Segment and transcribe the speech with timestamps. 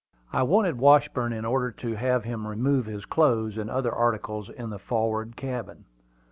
[0.33, 4.65] I wanted Washburn, in order to have him remove his clothes and other articles into
[4.71, 5.85] the forward cabin.